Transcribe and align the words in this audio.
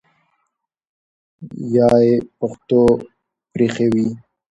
یا 1.73 1.87
ئی 2.01 2.11
پښتو 2.37 2.81
پرېښې 3.51 3.87
وي 3.93 4.07